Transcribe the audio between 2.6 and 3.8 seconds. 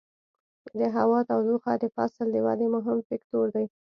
مهم فکتور دی.